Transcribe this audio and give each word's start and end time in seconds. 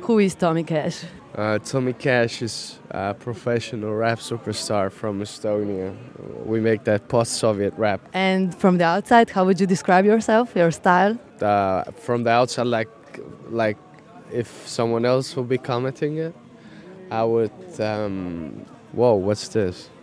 Who 0.00 0.18
is 0.18 0.34
Tommy 0.34 0.62
Cash? 0.64 1.04
Uh, 1.34 1.58
Tommy 1.58 1.92
Cash 1.92 2.42
is 2.42 2.78
a 2.90 3.12
professional 3.14 3.94
rap 3.94 4.18
superstar 4.18 4.90
from 4.90 5.20
Estonia. 5.20 5.94
We 6.46 6.60
make 6.60 6.84
that 6.84 7.08
post-Soviet 7.08 7.74
rap. 7.76 8.00
And 8.12 8.54
from 8.54 8.78
the 8.78 8.84
outside, 8.84 9.30
how 9.30 9.44
would 9.44 9.60
you 9.60 9.66
describe 9.66 10.04
yourself, 10.04 10.54
your 10.56 10.70
style? 10.70 11.18
Uh, 11.40 11.84
from 11.92 12.24
the 12.24 12.30
outside, 12.30 12.66
like 12.66 12.88
like 13.50 13.76
if 14.32 14.48
someone 14.66 15.04
else 15.04 15.36
would 15.36 15.48
be 15.48 15.58
commenting 15.58 16.16
it, 16.18 16.34
I 17.10 17.24
would. 17.24 17.80
Um, 17.80 18.64
whoa, 18.92 19.14
what's 19.14 19.48
this? 19.48 19.90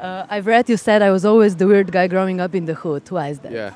Uh, 0.00 0.26
I've 0.28 0.46
read 0.46 0.68
you 0.68 0.76
said 0.76 1.00
I 1.00 1.10
was 1.10 1.24
always 1.24 1.56
the 1.56 1.66
weird 1.66 1.90
guy 1.90 2.08
growing 2.08 2.38
up 2.40 2.54
in 2.54 2.66
the 2.66 2.74
hood. 2.74 3.10
Why 3.10 3.28
is 3.28 3.38
that? 3.38 3.52
Yeah. 3.52 3.72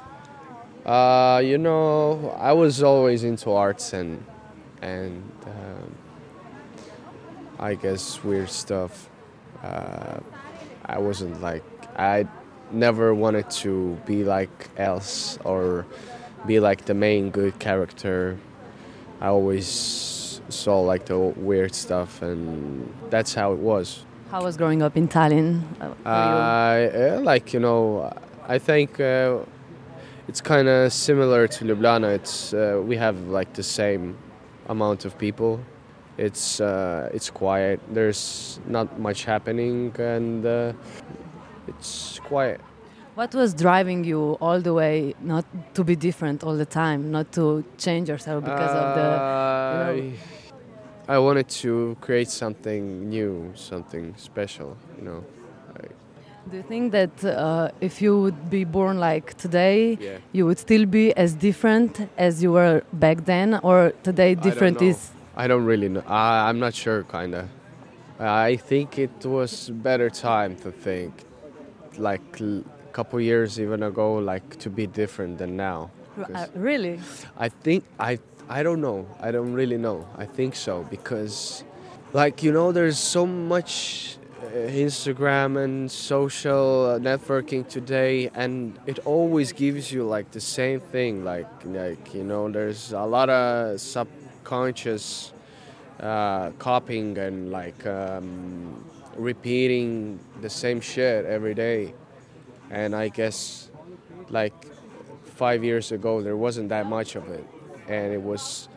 Uh, 0.85 1.39
you 1.39 1.57
know, 1.57 2.37
I 2.39 2.53
was 2.53 2.83
always 2.83 3.25
into 3.25 3.53
arts 3.53 3.93
and 3.95 4.23
and 4.83 5.23
um, 5.47 5.95
I 7.59 7.75
guess 7.75 8.23
weird 8.23 8.51
stuff. 8.51 9.09
Uh, 9.63 10.19
I 10.87 10.99
wasn't 10.99 11.41
like 11.41 11.65
I 11.97 12.27
never 12.71 13.15
wanted 13.15 13.51
to 13.51 13.99
be 14.07 14.25
like 14.25 14.71
else 14.77 15.39
or 15.45 15.87
be 16.47 16.61
like 16.61 16.85
the 16.85 16.95
main 16.95 17.31
good 17.31 17.59
character. 17.59 18.39
I 19.21 19.29
always 19.29 20.41
saw 20.49 20.81
like 20.81 21.07
the 21.07 21.19
weird 21.19 21.75
stuff, 21.75 22.23
and 22.23 22.93
that's 23.11 23.35
how 23.35 23.53
it 23.53 23.59
was. 23.59 24.05
How 24.31 24.45
was 24.45 24.57
growing 24.57 24.83
up 24.83 24.97
in 24.97 25.09
Tallinn? 25.09 25.63
uh? 25.81 26.09
Uh, 26.09 27.21
like 27.23 27.53
you 27.53 27.61
know, 27.61 28.13
I 28.47 28.59
think 28.59 29.01
uh, 29.01 29.39
it's 30.29 30.41
kind 30.41 30.69
of 30.69 30.93
similar 30.93 31.49
to 31.49 31.65
Ljubljana. 31.65 32.15
It's 32.15 32.55
uh, 32.55 32.81
we 32.85 32.97
have 32.97 33.29
like 33.29 33.55
the 33.55 33.63
same 33.63 34.17
amount 34.69 35.05
of 35.05 35.17
people. 35.19 35.61
It's 36.17 36.61
uh, 36.61 37.11
it's 37.15 37.31
quiet. 37.31 37.81
There's 37.93 38.59
not 38.67 38.99
much 38.99 39.25
happening, 39.25 39.95
and 39.99 40.45
uh, 40.45 40.73
it's 41.69 42.19
quiet. 42.25 42.61
What 43.15 43.35
was 43.35 43.53
driving 43.55 44.05
you 44.05 44.37
all 44.41 44.61
the 44.61 44.73
way 44.75 45.15
not 45.21 45.45
to 45.75 45.83
be 45.85 45.97
different 45.97 46.43
all 46.45 46.57
the 46.57 46.67
time, 46.67 47.11
not 47.11 47.33
to 47.33 47.65
change 47.79 48.09
yourself 48.09 48.45
because 48.45 48.71
of 48.83 48.95
the. 48.95 49.09
you 49.93 50.11
know- 50.11 50.17
I, 51.09 51.15
I 51.15 51.19
wanted 51.19 51.49
to 51.63 51.97
create 52.01 52.29
something 52.29 53.09
new, 53.09 53.53
something 53.55 54.15
special. 54.17 54.77
You 54.99 55.05
know. 55.05 55.25
Do 56.51 56.57
you 56.57 56.63
think 56.63 56.93
that 56.93 57.25
uh, 57.25 57.71
if 57.81 58.01
you 58.01 58.19
would 58.23 58.49
be 58.49 58.65
born 58.65 58.99
like 58.99 59.35
today, 59.37 59.99
Yeah. 60.01 60.19
you 60.33 60.47
would 60.47 60.59
still 60.59 60.87
be 60.87 61.13
as 61.17 61.35
different 61.35 62.09
as 62.17 62.43
you 62.43 62.53
were 62.53 62.83
back 62.93 63.25
then, 63.27 63.61
or 63.63 63.93
today 64.03 64.35
different 64.35 64.81
I 64.81 64.87
is? 64.87 65.11
I 65.37 65.47
don't 65.47 65.65
really 65.67 65.89
know. 65.89 66.03
I, 66.07 66.49
I'm 66.49 66.59
not 66.59 66.75
sure, 66.75 67.03
kinda. 67.03 67.49
I 68.19 68.57
think 68.57 68.99
it 68.99 69.25
was 69.25 69.71
better 69.71 70.09
time 70.11 70.57
to 70.65 70.73
think, 70.73 71.13
like 71.99 72.41
a 72.41 72.63
couple 72.93 73.21
years 73.21 73.61
even 73.61 73.83
ago, 73.83 74.15
like 74.15 74.59
to 74.61 74.71
be 74.71 74.87
different 74.87 75.39
than 75.39 75.57
now. 75.57 75.91
Uh, 76.35 76.47
really? 76.55 76.99
I 77.37 77.49
think 77.49 77.85
I 78.01 78.19
I 78.49 78.63
don't 78.63 78.81
know. 78.81 79.07
I 79.21 79.31
don't 79.31 79.53
really 79.53 79.77
know. 79.79 80.07
I 80.17 80.25
think 80.25 80.57
so 80.57 80.85
because, 80.91 81.63
like 82.13 82.43
you 82.43 82.53
know, 82.53 82.73
there's 82.73 82.99
so 82.99 83.27
much 83.27 84.18
Instagram 84.43 85.63
and 85.63 85.91
social 85.91 86.87
uh, 86.87 86.99
networking 86.99 87.69
today, 87.69 88.31
and 88.35 88.79
it 88.87 88.99
always 89.05 89.53
gives 89.53 89.93
you 89.93 90.05
like 90.05 90.31
the 90.31 90.41
same 90.41 90.81
thing. 90.81 91.25
Like 91.25 91.49
like 91.65 92.15
you 92.15 92.25
know, 92.25 92.51
there's 92.51 92.93
a 92.93 93.05
lot 93.05 93.29
of 93.29 93.81
subconscious 93.81 95.33
uh, 96.01 96.51
copying 96.59 97.19
and 97.19 97.51
like 97.51 97.87
um, 97.87 98.85
repeating 99.17 100.21
the 100.41 100.51
same 100.51 100.81
shit 100.81 101.25
every 101.25 101.55
day, 101.55 101.95
and 102.71 102.95
I 102.95 103.09
guess 103.09 103.71
like 104.31 104.55
five 105.25 105.63
years 105.63 105.93
ago 105.93 106.21
there 106.21 106.37
wasn't 106.37 106.69
that 106.69 106.87
much 106.87 107.15
of 107.15 107.29
it 107.29 107.47
and 107.87 108.13
it 108.13 108.21
was 108.21 108.69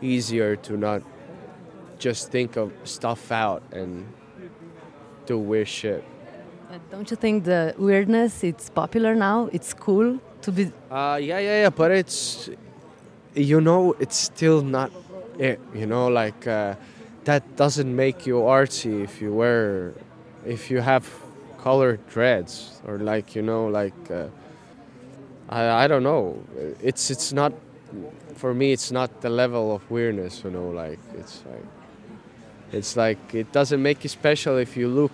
easier 0.00 0.56
to 0.56 0.76
not 0.76 1.02
just 1.98 2.30
think 2.30 2.56
of 2.56 2.72
stuff 2.84 3.32
out 3.32 3.62
and 3.72 4.06
do 5.32 5.38
weird 5.52 5.68
shit 5.80 6.02
But 6.70 6.80
don't 6.92 7.08
you 7.12 7.18
think 7.24 7.44
the 7.44 7.62
weirdness 7.88 8.32
it's 8.50 8.66
popular 8.82 9.12
now? 9.28 9.38
It's 9.56 9.72
cool 9.86 10.08
to 10.44 10.50
be. 10.58 10.64
uh, 10.90 11.18
yeah 11.30 11.40
yeah 11.48 11.58
yeah 11.64 11.72
but 11.80 11.90
it's 12.00 12.48
you 13.50 13.60
know 13.60 13.80
it's 14.04 14.18
still 14.30 14.60
not 14.78 14.90
it 15.48 15.58
you 15.80 15.86
know 15.92 16.04
like 16.22 16.40
uh, 16.46 16.74
that 17.28 17.42
doesn't 17.62 17.92
make 18.04 18.18
you 18.28 18.36
artsy 18.58 18.94
if 19.08 19.12
you 19.22 19.30
wear 19.42 19.92
if 20.54 20.70
you 20.72 20.80
have 20.92 21.04
colored 21.64 22.00
dreads 22.14 22.80
or 22.86 22.94
like 23.12 23.26
you 23.36 23.42
know 23.50 23.62
like 23.80 24.00
uh, 24.10 24.26
I, 25.48 25.84
I 25.84 25.88
don't 25.90 26.02
know 26.02 26.24
it's 26.88 27.04
it's 27.14 27.30
not 27.32 27.52
for 28.40 28.52
me 28.60 28.66
it's 28.76 28.90
not 28.98 29.08
the 29.20 29.30
level 29.42 29.64
of 29.76 29.80
weirdness 29.90 30.42
you 30.44 30.50
know 30.50 30.68
like 30.82 30.98
it's 31.20 31.36
like 31.52 31.66
it's 32.78 32.92
like 32.96 33.22
it 33.34 33.48
doesn't 33.52 33.82
make 33.82 33.98
you 34.04 34.10
special 34.22 34.54
if 34.66 34.76
you 34.76 34.88
look 34.88 35.12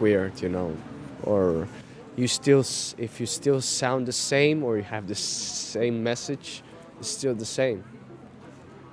weird 0.00 0.40
you 0.42 0.48
know 0.48 0.76
or 1.22 1.66
you 2.16 2.26
still 2.28 2.64
if 2.98 3.20
you 3.20 3.26
still 3.26 3.60
sound 3.60 4.06
the 4.06 4.12
same 4.12 4.62
or 4.64 4.76
you 4.76 4.82
have 4.82 5.06
the 5.06 5.14
same 5.14 6.02
message 6.02 6.62
it's 6.98 7.08
still 7.08 7.34
the 7.34 7.44
same 7.44 7.82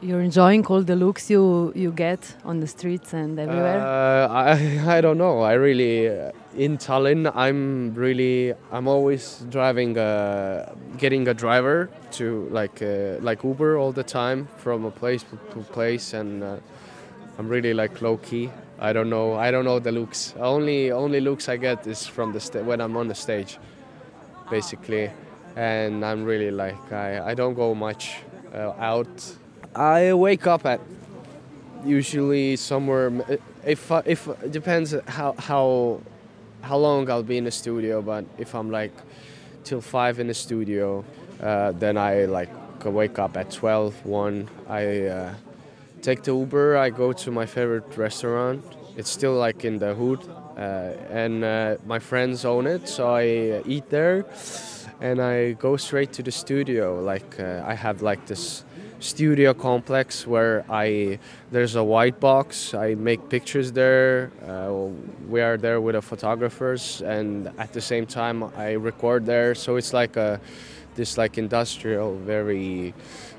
You're 0.01 0.21
enjoying 0.21 0.63
all 0.67 0.83
the 0.83 0.95
looks 0.95 1.29
you 1.29 1.71
you 1.73 1.91
get 1.91 2.35
on 2.43 2.59
the 2.59 2.67
streets 2.67 3.13
and 3.13 3.39
everywhere. 3.39 3.79
Uh, 3.79 4.27
I 4.27 4.51
I 4.97 5.01
don't 5.01 5.17
know. 5.17 5.39
I 5.41 5.53
really 5.53 6.09
uh, 6.09 6.31
in 6.65 6.77
Tallinn. 6.77 7.31
I'm 7.33 7.95
really 7.95 8.53
I'm 8.71 8.87
always 8.87 9.45
driving, 9.49 9.97
uh, 9.97 10.73
getting 10.97 11.27
a 11.27 11.33
driver 11.33 11.89
to 12.17 12.47
like 12.51 12.81
uh, 12.81 13.17
like 13.21 13.43
Uber 13.43 13.77
all 13.79 13.93
the 13.93 14.03
time 14.03 14.47
from 14.57 14.85
a 14.85 14.91
place 14.91 15.23
to 15.53 15.59
place, 15.73 16.13
and 16.13 16.43
uh, 16.43 16.57
I'm 17.39 17.47
really 17.47 17.73
like 17.73 18.01
low 18.01 18.17
key. 18.17 18.49
I 18.79 18.91
don't 18.93 19.09
know. 19.09 19.33
I 19.35 19.51
don't 19.51 19.65
know 19.65 19.79
the 19.79 19.91
looks. 19.91 20.33
Only 20.37 20.91
only 20.91 21.19
looks 21.21 21.47
I 21.49 21.57
get 21.57 21.87
is 21.87 22.05
from 22.05 22.33
the 22.33 22.39
sta- 22.39 22.63
when 22.63 22.81
I'm 22.81 22.97
on 22.97 23.07
the 23.07 23.15
stage, 23.15 23.57
basically, 24.49 25.11
and 25.55 26.03
I'm 26.05 26.23
really 26.25 26.51
like 26.51 26.91
I 26.91 27.31
I 27.31 27.33
don't 27.35 27.53
go 27.55 27.73
much 27.73 28.17
uh, 28.53 28.73
out. 28.77 29.07
I 29.75 30.13
wake 30.13 30.45
up 30.47 30.65
at 30.65 30.81
usually 31.85 32.55
somewhere 32.55 33.11
if 33.65 33.91
I- 33.91 34.03
if 34.05 34.27
it 34.27 34.51
depends 34.51 34.95
how 35.07 35.33
how 35.37 35.99
how 36.61 36.77
long 36.77 37.09
I'll 37.09 37.23
be 37.23 37.37
in 37.37 37.43
the 37.45 37.51
studio 37.51 38.01
but 38.01 38.25
if 38.39 38.55
I'm 38.55 38.71
like 38.71 38.93
till 39.63 39.81
5 39.81 40.19
in 40.19 40.27
the 40.27 40.33
studio 40.33 41.03
uh, 41.41 41.71
then 41.73 41.97
I 41.97 42.25
like 42.25 42.49
wake 42.85 43.19
up 43.19 43.37
at 43.37 43.51
12 43.51 44.05
1 44.05 44.49
I 44.67 45.05
uh, 45.07 45.33
take 46.05 46.21
the 46.21 46.35
Uber 46.35 46.77
I 46.77 46.91
go 46.91 47.13
to 47.13 47.31
my 47.31 47.47
favorite 47.47 47.97
restaurant 47.97 48.63
it's 48.95 49.09
still 49.09 49.33
like 49.33 49.65
in 49.65 49.79
the 49.79 49.95
hood 49.95 50.21
uh, 50.55 50.61
and 51.23 51.43
uh, 51.43 51.77
my 51.83 51.97
friends 51.97 52.45
own 52.45 52.67
it 52.67 52.87
so 52.87 53.15
I 53.15 53.63
eat 53.65 53.89
there 53.89 54.23
and 55.01 55.19
I 55.19 55.53
go 55.53 55.77
straight 55.77 56.13
to 56.13 56.21
the 56.21 56.31
studio 56.31 57.01
like 57.01 57.39
uh, 57.39 57.63
I 57.65 57.73
have 57.73 58.03
like 58.03 58.27
this 58.27 58.63
studio 58.99 59.53
complex 59.53 60.27
where 60.27 60.63
I 60.69 61.19
there's 61.51 61.75
a 61.75 61.83
white 61.83 62.19
box. 62.19 62.73
I 62.73 62.95
make 62.95 63.29
pictures 63.29 63.71
there. 63.71 64.31
Uh, 64.47 64.89
we 65.27 65.41
are 65.41 65.57
there 65.57 65.79
with 65.81 65.95
the 65.95 66.01
photographers, 66.01 67.01
and 67.01 67.51
at 67.57 67.73
the 67.73 67.81
same 67.81 68.05
time 68.05 68.43
I 68.55 68.71
record 68.71 69.25
there. 69.25 69.53
So 69.53 69.75
it's 69.75 69.93
like 69.93 70.15
a 70.17 70.39
this 70.95 71.17
like 71.17 71.37
industrial, 71.37 72.15
very 72.15 72.93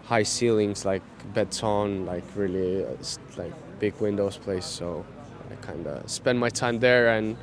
high 0.07 0.23
ceilings, 0.23 0.85
like 0.85 1.03
beton, 1.35 2.07
like 2.07 2.25
really 2.35 2.85
uh, 2.85 2.89
like 3.37 3.53
big 3.79 3.95
windows 4.01 4.37
place. 4.37 4.65
So 4.65 5.05
I 5.51 5.55
kind 5.57 5.87
of 5.87 6.11
spend 6.11 6.39
my 6.39 6.49
time 6.49 6.79
there 6.81 7.09
and 7.09 7.37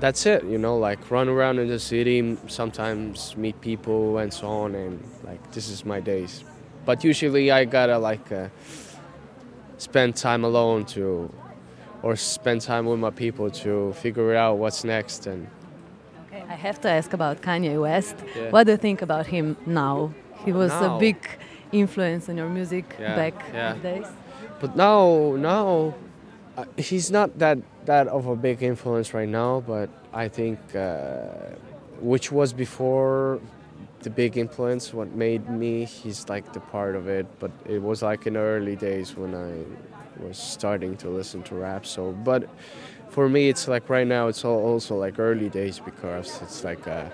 that's 0.00 0.26
it 0.26 0.42
you 0.44 0.58
know 0.58 0.76
like 0.76 1.10
run 1.10 1.28
around 1.28 1.58
in 1.58 1.68
the 1.68 1.78
city 1.78 2.36
sometimes 2.48 3.36
meet 3.36 3.58
people 3.60 4.18
and 4.18 4.32
so 4.32 4.48
on 4.48 4.74
and 4.74 5.02
like 5.22 5.52
this 5.52 5.68
is 5.68 5.84
my 5.84 6.00
days 6.00 6.44
but 6.84 7.04
usually 7.04 7.50
i 7.50 7.64
gotta 7.64 7.96
like 7.96 8.32
uh, 8.32 8.48
spend 9.78 10.16
time 10.16 10.44
alone 10.44 10.84
to 10.84 11.32
or 12.02 12.16
spend 12.16 12.60
time 12.60 12.86
with 12.86 12.98
my 12.98 13.10
people 13.10 13.50
to 13.50 13.92
figure 13.94 14.34
out 14.34 14.58
what's 14.58 14.84
next 14.84 15.26
and 15.26 15.46
Okay, 16.26 16.44
I 16.48 16.54
have 16.54 16.80
to 16.80 16.90
ask 16.90 17.12
about 17.12 17.42
Kanye 17.42 17.80
West. 17.80 18.16
Yeah. 18.36 18.50
What 18.50 18.64
do 18.64 18.72
you 18.72 18.78
think 18.78 19.02
about 19.02 19.26
him 19.26 19.56
now? 19.66 20.12
He 20.44 20.52
was 20.52 20.70
Now? 20.70 20.96
a 20.96 20.98
big 21.00 21.16
influence 21.72 22.28
on 22.28 22.36
your 22.36 22.48
music 22.48 22.84
Yeah, 23.00 23.16
back 23.16 23.34
yeah. 23.52 23.74
in 23.74 23.82
the 23.82 23.88
days. 23.88 24.06
but 24.60 24.76
now 24.76 25.34
now 25.36 25.94
uh, 26.56 26.64
he's 26.76 27.10
not 27.10 27.28
that 27.38 27.58
that 27.86 28.06
of 28.08 28.26
a 28.26 28.36
big 28.36 28.62
influence 28.62 29.12
right 29.12 29.28
now 29.28 29.60
but 29.66 29.88
i 30.24 30.28
think 30.28 30.58
uh, 30.74 31.26
which 32.00 32.30
was 32.32 32.52
before 32.52 33.40
the 34.02 34.10
big 34.10 34.36
influence. 34.36 34.92
What 34.92 35.10
made 35.14 35.48
me, 35.48 35.86
he's 35.86 36.28
like 36.28 36.52
the 36.52 36.60
part 36.60 36.94
of 36.94 37.08
it. 37.08 37.26
But 37.40 37.50
it 37.64 37.80
was 37.80 38.02
like 38.02 38.26
in 38.26 38.34
the 38.34 38.40
early 38.40 38.76
days 38.76 39.16
when 39.16 39.34
I 39.34 39.52
was 40.22 40.36
starting 40.36 40.94
to 40.98 41.08
listen 41.08 41.42
to 41.44 41.54
rap. 41.54 41.86
So, 41.86 42.12
but 42.12 42.42
for 43.08 43.30
me, 43.30 43.48
it's 43.48 43.66
like 43.66 43.88
right 43.88 44.06
now, 44.06 44.28
it's 44.28 44.44
all 44.44 44.60
also 44.60 44.94
like 44.96 45.18
early 45.18 45.48
days 45.48 45.80
because 45.80 46.28
it's 46.42 46.62
like 46.64 46.86
a 46.86 47.10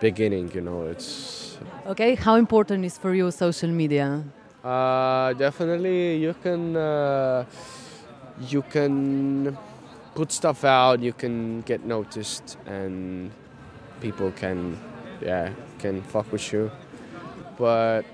beginning. 0.00 0.50
You 0.54 0.60
know, 0.62 0.82
it's 0.86 1.58
Okay, 1.86 2.14
how 2.14 2.36
important 2.36 2.84
is 2.84 2.98
for 2.98 3.14
you 3.14 3.30
social 3.30 3.70
media? 3.70 4.22
uh, 4.64 5.32
definitely 5.34 6.16
you 6.16 6.34
can 6.42 6.76
uh, 6.76 7.44
you 8.48 8.62
can 8.62 9.56
put 10.14 10.32
stuff 10.32 10.64
out. 10.64 11.00
You 11.00 11.12
can 11.12 11.62
get 11.62 11.84
noticed, 11.84 12.58
and 12.66 13.30
people 14.00 14.30
can 14.32 14.76
yeah 15.20 15.50
can 15.78 16.02
fuck 16.02 16.30
with 16.32 16.52
you. 16.52 16.70
But 17.58 18.04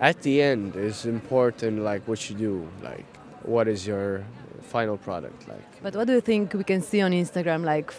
at 0.00 0.22
the 0.22 0.42
end, 0.42 0.76
it's 0.76 1.04
important 1.04 1.82
like 1.82 2.02
what 2.08 2.28
you 2.30 2.36
do. 2.36 2.68
Like 2.82 3.06
what 3.42 3.68
is 3.68 3.86
your 3.86 4.24
final 4.62 4.96
product 4.96 5.46
like? 5.48 5.82
But 5.82 5.94
what 5.94 6.06
do 6.06 6.14
you 6.14 6.20
think 6.20 6.54
we 6.54 6.64
can 6.64 6.80
see 6.82 7.00
on 7.02 7.12
Instagram? 7.12 7.64
Like, 7.64 7.92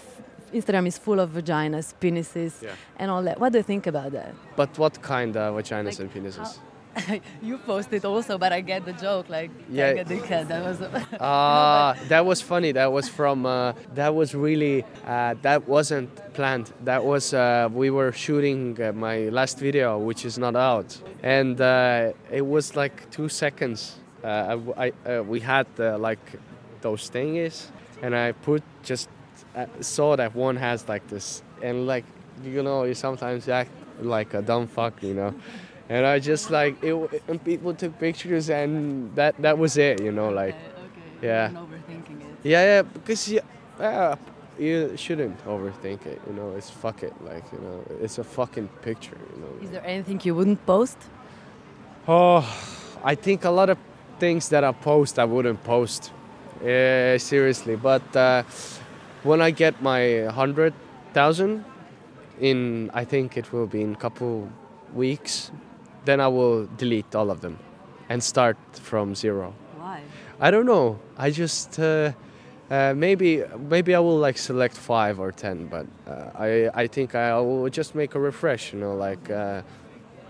Instagram 0.55 0.87
is 0.87 0.97
full 0.97 1.19
of 1.19 1.29
vaginas, 1.31 1.93
penises, 2.01 2.53
Yeah. 2.61 2.71
and 2.99 3.11
all 3.11 3.23
that. 3.23 3.39
What 3.39 3.51
do 3.53 3.57
you 3.59 3.63
think 3.63 3.87
about 3.87 4.11
that? 4.13 4.33
But 4.55 4.77
what 4.77 5.01
kind 5.01 5.35
of 5.35 5.55
vaginas 5.55 5.85
Like, 5.85 5.99
and 5.99 6.13
penises? 6.13 6.59
you 7.41 7.57
posted 7.57 8.05
also, 8.05 8.37
but 8.37 8.53
I 8.53 8.61
get 8.61 8.85
the 8.85 8.93
joke. 8.93 9.27
Like, 9.29 9.51
Yeah. 9.69 9.93
yeah, 9.95 10.03
dickhead. 10.03 10.47
That 10.47 10.63
was. 10.63 10.77
Ah, 11.19 11.95
that 12.07 12.25
was 12.25 12.41
funny. 12.41 12.71
That 12.71 12.91
was 12.97 13.09
from. 13.09 13.45
Uh, 13.45 13.73
that 13.95 14.15
was 14.15 14.33
really. 14.33 14.85
Uh, 15.05 15.35
that 15.41 15.67
wasn't 15.67 16.09
planned. 16.33 16.71
That 16.85 17.03
was. 17.03 17.33
Uh, 17.33 17.67
we 17.81 17.89
were 17.89 18.11
shooting 18.13 18.61
uh, 18.81 18.93
my 18.93 19.17
last 19.29 19.59
video, 19.59 19.97
which 19.99 20.23
is 20.25 20.37
not 20.37 20.55
out, 20.55 20.89
and 21.21 21.59
uh, 21.59 22.13
it 22.31 22.45
was 22.45 22.75
like 22.77 22.95
two 23.11 23.27
seconds. 23.27 23.97
Uh, 24.23 24.57
I, 24.77 24.85
I 24.85 24.91
uh, 25.17 25.23
we 25.23 25.39
had 25.41 25.67
uh, 25.79 25.97
like 25.97 26.25
those 26.81 27.09
thingies, 27.09 27.57
and 28.01 28.15
I 28.15 28.31
put 28.31 28.63
just 28.83 29.09
uh, 29.09 29.14
saw 29.81 30.15
that 30.15 30.35
one 30.35 30.55
has 30.55 30.87
like 30.87 31.07
this, 31.07 31.41
and 31.61 31.87
like 31.87 32.05
you 32.43 32.63
know, 32.63 32.83
you 32.83 32.93
sometimes 32.93 33.47
act 33.47 33.71
like 34.01 34.33
a 34.33 34.41
dumb 34.41 34.67
fuck, 34.67 35.01
you 35.01 35.13
know. 35.13 35.33
And 35.89 36.05
I 36.05 36.19
just 36.19 36.49
like 36.49 36.83
it, 36.83 37.23
and 37.27 37.43
people 37.43 37.73
took 37.73 37.97
pictures, 37.99 38.49
and 38.49 39.13
that 39.15 39.39
that 39.41 39.57
was 39.57 39.77
it, 39.77 40.01
you 40.01 40.11
know, 40.11 40.29
like. 40.29 40.55
okay. 40.55 41.05
Yeah. 41.21 41.49
overthinking 41.49 42.21
it. 42.21 42.35
Yeah, 42.43 42.63
yeah, 42.63 42.81
because 42.81 43.29
you, 43.29 43.41
uh, 43.79 44.15
you 44.59 44.95
shouldn't 44.97 45.43
overthink 45.45 46.05
it. 46.05 46.21
You 46.27 46.33
know, 46.33 46.51
it's 46.57 46.69
fuck 46.69 47.03
it. 47.03 47.13
Like 47.23 47.43
you 47.51 47.59
know, 47.59 47.83
it's 48.01 48.17
a 48.17 48.23
fucking 48.23 48.67
picture. 48.81 49.17
You 49.33 49.41
know. 49.41 49.63
Is 49.63 49.71
there 49.71 49.85
anything 49.85 50.19
you 50.23 50.35
wouldn't 50.35 50.65
post? 50.65 50.97
Oh, 52.07 52.43
I 53.03 53.15
think 53.15 53.45
a 53.45 53.49
lot 53.49 53.69
of 53.69 53.77
things 54.19 54.49
that 54.49 54.63
I 54.63 54.71
post, 54.71 55.19
I 55.19 55.25
wouldn't 55.25 55.63
post. 55.63 56.11
Uh, 56.61 57.17
seriously, 57.17 57.75
but 57.75 58.15
uh, 58.15 58.43
when 59.25 59.41
I 59.41 59.51
get 59.51 59.81
my 59.81 60.25
hundred 60.31 60.73
thousand, 61.13 61.65
in 62.39 62.91
I 62.93 63.03
think 63.05 63.37
it 63.37 63.51
will 63.51 63.67
be 63.67 63.81
in 63.81 63.95
couple 63.95 64.49
weeks, 64.93 65.51
then 66.05 66.21
I 66.21 66.27
will 66.27 66.67
delete 66.77 67.15
all 67.15 67.31
of 67.31 67.41
them, 67.41 67.57
and 68.07 68.23
start 68.23 68.57
from 68.73 69.15
zero. 69.15 69.53
Why? 69.77 70.01
I 70.39 70.51
don't 70.51 70.65
know. 70.65 70.99
I 71.17 71.31
just 71.31 71.79
uh, 71.79 72.11
uh, 72.69 72.93
maybe 72.95 73.43
maybe 73.69 73.95
I 73.95 73.99
will 73.99 74.17
like 74.17 74.37
select 74.37 74.77
five 74.77 75.19
or 75.19 75.31
ten, 75.31 75.67
but 75.67 75.87
uh, 76.07 76.29
I 76.35 76.83
I 76.83 76.87
think 76.87 77.15
I 77.15 77.39
will 77.39 77.69
just 77.69 77.95
make 77.95 78.15
a 78.15 78.19
refresh. 78.19 78.73
You 78.73 78.79
know, 78.79 78.95
like 78.95 79.29
uh, 79.29 79.61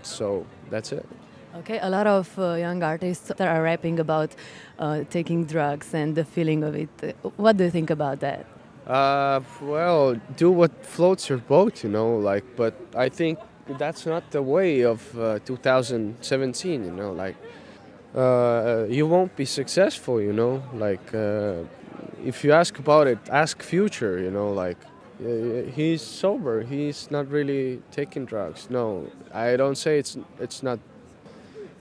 so 0.02 0.46
that's 0.70 0.92
it. 0.92 1.06
Okay, 1.56 1.78
a 1.80 1.88
lot 1.88 2.06
of 2.06 2.38
uh, 2.38 2.54
young 2.54 2.82
artists 2.82 3.28
that 3.28 3.40
are 3.40 3.62
rapping 3.62 3.98
about 3.98 4.30
uh, 4.78 5.04
taking 5.08 5.46
drugs 5.46 5.94
and 5.94 6.14
the 6.14 6.24
feeling 6.24 6.62
of 6.62 6.74
it. 6.74 7.16
What 7.36 7.56
do 7.56 7.64
you 7.64 7.70
think 7.70 7.90
about 7.90 8.20
that? 8.20 8.44
Uh, 8.86 9.40
well, 9.60 10.14
do 10.36 10.50
what 10.50 10.84
floats 10.84 11.28
your 11.28 11.38
boat. 11.38 11.82
You 11.82 11.90
know, 11.90 12.16
like. 12.16 12.44
But 12.56 12.74
I 12.94 13.08
think 13.08 13.38
that's 13.66 14.06
not 14.06 14.30
the 14.30 14.42
way 14.42 14.82
of 14.82 15.18
uh, 15.18 15.38
2017. 15.44 16.84
You 16.84 16.90
know, 16.90 17.12
like. 17.12 17.36
Uh, 18.14 18.86
you 18.88 19.06
won't 19.06 19.36
be 19.36 19.44
successful, 19.44 20.22
you 20.22 20.32
know. 20.32 20.62
Like, 20.72 21.14
uh, 21.14 21.64
if 22.24 22.42
you 22.44 22.52
ask 22.52 22.78
about 22.78 23.06
it, 23.06 23.18
ask 23.30 23.62
Future, 23.62 24.18
you 24.18 24.30
know. 24.30 24.52
Like, 24.52 24.78
uh, 25.22 25.70
he's 25.74 26.00
sober. 26.00 26.62
He's 26.62 27.10
not 27.10 27.30
really 27.30 27.82
taking 27.90 28.24
drugs. 28.24 28.68
No, 28.70 29.10
I 29.34 29.56
don't 29.56 29.76
say 29.76 29.98
it's 29.98 30.16
it's 30.40 30.62
not. 30.62 30.78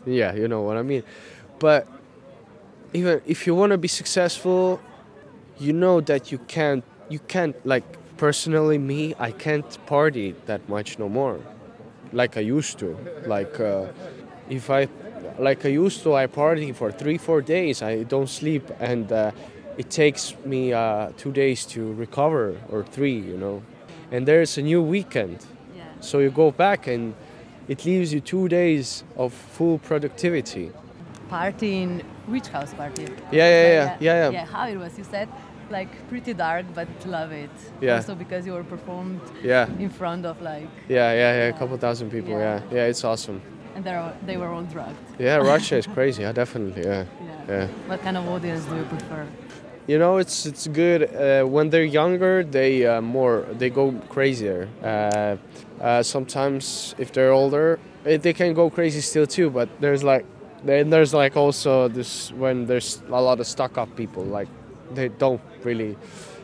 Yeah, 0.05 0.33
you 0.35 0.47
know 0.47 0.61
what 0.61 0.77
I 0.77 0.81
mean. 0.81 1.03
But 1.59 1.87
even 2.93 3.21
if 3.25 3.47
you 3.47 3.55
want 3.55 3.71
to 3.71 3.77
be 3.77 3.87
successful, 3.87 4.81
you 5.57 5.73
know 5.73 6.01
that 6.01 6.31
you 6.31 6.37
can't. 6.47 6.83
You 7.09 7.19
can't 7.19 7.55
like 7.65 7.83
personally 8.17 8.77
me. 8.77 9.13
I 9.19 9.31
can't 9.31 9.85
party 9.85 10.35
that 10.45 10.67
much 10.67 10.97
no 10.99 11.09
more, 11.09 11.39
like 12.11 12.37
I 12.37 12.41
used 12.41 12.79
to. 12.79 12.97
Like, 13.25 13.59
uh, 13.59 13.87
if 14.49 14.69
I 14.69 14.87
like 15.39 15.65
I 15.65 15.69
used 15.69 16.03
to, 16.03 16.15
I 16.15 16.27
party 16.27 16.71
for 16.71 16.91
three, 16.91 17.17
four 17.17 17.41
days. 17.41 17.81
I 17.81 18.03
don't 18.03 18.29
sleep, 18.29 18.63
and 18.79 19.11
uh, 19.11 19.31
it 19.77 19.89
takes 19.89 20.35
me 20.45 20.73
uh, 20.73 21.11
two 21.17 21.31
days 21.31 21.65
to 21.67 21.93
recover, 21.93 22.55
or 22.69 22.83
three, 22.83 23.17
you 23.19 23.37
know. 23.37 23.61
And 24.11 24.25
there's 24.27 24.57
a 24.57 24.61
new 24.61 24.81
weekend, 24.81 25.45
Yeah. 25.75 25.83
so 25.99 26.19
you 26.19 26.29
go 26.29 26.51
back, 26.51 26.87
and 26.87 27.13
it 27.67 27.85
leaves 27.85 28.13
you 28.13 28.21
two 28.21 28.47
days 28.47 29.03
of 29.17 29.33
full 29.33 29.77
productivity. 29.79 30.71
Party 31.29 31.81
in 31.81 32.03
which 32.27 32.47
house 32.47 32.73
party? 32.73 33.03
Yeah, 33.31 33.49
yeah, 33.49 33.67
yeah, 33.67 33.97
yeah, 33.99 33.99
yeah. 33.99 34.29
Yeah, 34.31 34.45
how 34.45 34.67
it 34.67 34.77
was? 34.77 34.97
You 34.97 35.03
said 35.03 35.27
like 35.71 35.89
pretty 36.09 36.33
dark, 36.33 36.65
but 36.73 36.87
love 37.05 37.31
it. 37.31 37.49
Yeah. 37.81 37.95
Also 37.97 38.15
because 38.15 38.45
you 38.45 38.53
were 38.53 38.63
performed 38.63 39.21
Yeah, 39.43 39.67
in 39.79 39.89
front 39.89 40.25
of 40.25 40.41
like, 40.41 40.69
yeah, 40.89 41.11
yeah, 41.13 41.37
yeah. 41.37 41.47
A 41.49 41.53
couple 41.53 41.77
thousand 41.77 42.09
people. 42.11 42.31
Yeah, 42.31 42.61
Yeah. 42.69 42.75
yeah, 42.75 42.89
it's 42.89 43.03
awesome. 43.03 43.41
and 43.75 43.83
they 43.83 43.93
are 43.93 44.13
they 44.25 44.37
were 44.37 44.47
all 44.55 44.63
drugged. 44.63 45.05
Yeah, 45.19 45.35
Russia 45.53 45.75
is 45.77 45.87
crazy. 45.87 46.21
Yeah, 46.21 46.31
definitely. 46.33 46.83
Yeah, 46.83 47.03
Yeah. 47.21 47.49
yeah. 47.49 47.67
What 47.89 48.01
kind 48.01 48.15
of 48.17 48.23
audience 48.29 48.63
do 48.69 48.75
you 48.75 48.83
prefer? 48.85 49.25
You 49.87 49.99
know, 49.99 50.17
it's 50.17 50.45
it's 50.45 50.67
good 50.67 51.01
uh, 51.03 51.43
when 51.55 51.69
they're 51.71 51.83
younger. 52.01 52.43
They 52.43 52.85
uh, 52.87 53.01
more 53.01 53.45
they 53.59 53.69
go 53.69 53.91
crazier. 54.09 54.67
Uh, 54.81 55.35
uh, 55.81 56.01
sometimes 56.03 56.95
if 56.97 57.11
they're 57.11 57.31
older, 57.31 57.77
eh, 58.05 58.17
they 58.17 58.33
can 58.33 58.53
go 58.53 58.69
crazy 58.69 59.01
still 59.01 59.27
too. 59.27 59.49
But 59.49 59.67
there's 59.81 60.03
like 60.03 60.25
then 60.63 60.89
there's 60.89 61.13
like 61.13 61.35
also 61.37 61.87
this 61.89 62.31
when 62.31 62.65
there's 62.65 63.01
a 63.09 63.21
lot 63.21 63.39
of 63.39 63.45
stuck 63.45 63.77
up 63.77 63.89
people. 63.95 64.23
Like 64.23 64.47
they 64.93 65.09
don't 65.09 65.41
really. 65.63 65.97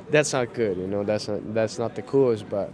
That's 0.10 0.34
not 0.34 0.54
good. 0.54 0.78
You 0.78 0.88
know, 0.88 1.04
that's 1.04 1.28
not 1.28 1.54
that's 1.54 1.78
not 1.80 1.96
the 1.96 2.02
coolest. 2.02 2.50
But 2.50 2.72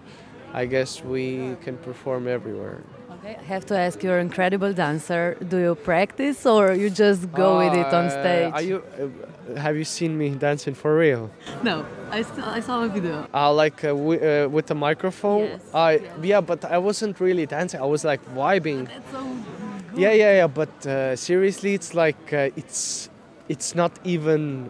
I 0.53 0.65
guess 0.65 1.03
we 1.03 1.55
can 1.63 1.77
perform 1.77 2.27
everywhere. 2.27 2.81
Okay, 3.19 3.36
I 3.39 3.43
have 3.43 3.65
to 3.67 3.77
ask. 3.77 4.03
You're 4.03 4.19
an 4.19 4.27
incredible 4.27 4.74
dancer. 4.74 5.38
Do 5.50 5.57
you 5.57 5.75
practice 5.75 6.45
or 6.45 6.74
you 6.74 6.89
just 6.89 7.31
go 7.31 7.57
with 7.57 7.74
it 7.74 7.93
on 7.93 8.05
Uh, 8.05 8.09
stage? 8.09 8.53
Are 8.53 8.62
you? 8.62 8.77
Uh, 8.83 9.59
have 9.59 9.75
you 9.77 9.86
seen 9.86 10.17
me 10.17 10.29
dancing 10.29 10.75
for 10.75 10.95
real? 10.97 11.29
No, 11.63 11.86
I 12.12 12.21
saw, 12.21 12.53
I 12.57 12.59
saw 12.62 12.83
a 12.83 12.89
video. 12.89 13.25
Uh, 13.33 13.53
like 13.53 13.83
uh, 13.83 13.89
uh, 13.89 14.47
with 14.50 14.65
the 14.67 14.75
microphone. 14.75 15.43
Yes, 15.45 15.62
I 15.74 15.91
yes. 15.93 16.13
yeah, 16.24 16.41
but 16.41 16.63
I 16.65 16.77
wasn't 16.77 17.19
really 17.19 17.45
dancing. 17.45 17.81
I 17.81 17.86
was 17.86 18.03
like 18.03 18.21
vibing. 18.36 18.88
That's 18.88 19.12
so 19.12 19.21
good. 19.21 20.00
Yeah, 20.03 20.12
yeah, 20.12 20.33
yeah. 20.39 20.47
But 20.47 20.86
uh, 20.86 21.15
seriously, 21.15 21.74
it's 21.74 21.93
like 21.93 22.21
uh, 22.33 22.50
it's 22.62 23.09
it's 23.50 23.74
not 23.75 23.91
even 24.03 24.69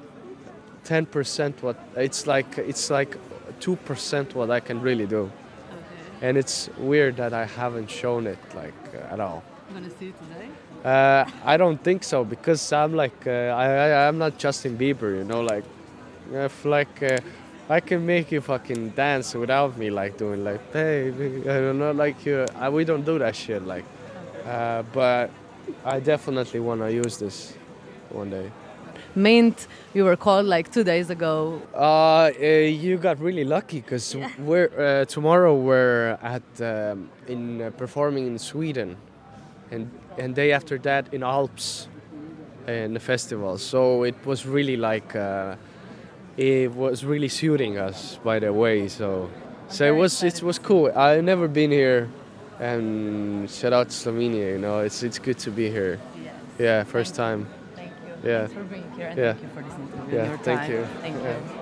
ten 0.87 1.05
percent 1.05 1.61
what 1.61 1.75
it's 1.95 2.25
like. 2.27 2.57
It's 2.57 2.89
like 2.89 3.17
two 3.59 3.75
percent 3.75 4.33
what 4.35 4.49
I 4.49 4.59
can 4.61 4.81
really 4.81 5.05
do, 5.05 5.23
Okay. 5.23 6.27
and 6.27 6.37
it's 6.37 6.69
weird 6.77 7.17
that 7.17 7.33
I 7.33 7.45
haven't 7.45 7.89
shown 7.91 8.27
it 8.27 8.39
like 8.55 8.79
uh, 8.95 9.13
at 9.13 9.19
all. 9.19 9.43
I'm 9.69 9.73
gonna 9.75 9.89
see 9.99 10.07
it 10.07 10.15
today. 10.23 10.47
Uh, 10.85 11.25
I 11.53 11.57
don't 11.57 11.83
think 11.83 12.03
so 12.03 12.23
because 12.23 12.71
I'm 12.71 12.93
like 12.95 13.27
uh, 13.27 13.31
I, 13.63 13.65
I 13.65 14.07
I'm 14.07 14.17
not 14.17 14.37
Justin 14.37 14.77
Bieber, 14.77 15.09
you 15.17 15.23
know. 15.25 15.41
Like 15.41 15.65
if 16.31 16.63
like 16.65 17.03
uh, 17.03 17.17
I 17.69 17.79
can 17.81 18.05
make 18.05 18.31
you 18.31 18.41
fucking 18.41 18.91
dance 18.95 19.33
without 19.35 19.77
me 19.77 19.89
like 19.89 20.17
doing 20.17 20.43
like 20.45 20.61
baby, 20.71 21.41
I 21.49 21.59
don't 21.59 21.79
know, 21.79 21.91
like 21.91 22.25
you. 22.25 22.45
I, 22.55 22.69
we 22.69 22.85
don't 22.85 23.05
do 23.05 23.19
that 23.19 23.35
shit 23.35 23.63
like. 23.65 23.85
Uh, 24.45 24.83
but 24.93 25.29
I 25.83 25.99
definitely 25.99 26.61
want 26.61 26.79
to 26.81 26.89
use 26.93 27.17
this 27.17 27.53
one 28.09 28.29
day. 28.29 28.49
Mint, 29.17 29.67
you 29.95 30.05
were 30.05 30.15
called 30.15 30.45
like 30.45 30.71
two 30.71 30.83
days 30.83 31.09
ago. 31.09 31.59
Uh, 31.73 32.29
uh, 32.39 32.45
you 32.45 32.97
got 32.97 33.19
really 33.19 33.43
lucky 33.43 33.81
because 33.81 34.15
we're 34.37 34.69
uh, 34.77 35.05
tomorrow 35.05 35.55
we're 35.55 36.19
at 36.21 36.43
um, 36.61 37.09
in 37.27 37.61
uh, 37.61 37.71
performing 37.71 38.27
in 38.27 38.37
Sweden, 38.37 38.95
and 39.71 39.89
and 40.19 40.35
day 40.35 40.51
after 40.51 40.77
that 40.79 41.11
in 41.13 41.23
Alps, 41.23 41.87
in 42.67 42.93
the 42.93 42.99
festival. 42.99 43.57
So 43.57 44.03
it 44.03 44.15
was 44.23 44.45
really 44.45 44.77
like 44.77 45.15
uh, 45.15 45.55
it 46.37 46.71
was 46.75 47.03
really 47.03 47.29
suiting 47.29 47.79
us 47.79 48.19
by 48.23 48.37
the 48.37 48.53
way. 48.53 48.87
So 48.87 49.31
so 49.67 49.83
it 49.83 49.95
was 49.95 50.23
it 50.23 50.43
was 50.43 50.59
cool. 50.59 50.91
I've 50.95 51.23
never 51.23 51.47
been 51.47 51.71
here 51.71 52.07
and 52.59 53.49
shout 53.49 53.73
out 53.73 53.89
to 53.89 53.95
Slovenia. 53.95 54.51
You 54.51 54.59
know, 54.59 54.79
it's 54.81 55.01
it's 55.01 55.17
good 55.17 55.39
to 55.39 55.49
be 55.49 55.71
here. 55.71 55.99
Yes. 56.23 56.35
Yeah, 56.59 56.83
first 56.83 57.15
time. 57.15 57.47
Yeah. 58.23 58.39
Thanks 58.39 58.53
for 58.53 58.63
being 58.63 58.91
here 58.95 59.07
and 59.07 59.17
Yeah. 59.17 59.33
thank 59.33 59.43
you 59.43 59.49
for 59.49 59.61
this 59.61 59.73
interview. 59.73 60.17
Yeah, 60.17 60.27
Your 60.27 60.37
thank 60.37 60.69
you. 60.69 60.85
Thank 61.01 61.23
Yeah. 61.23 61.37
you. 61.37 61.57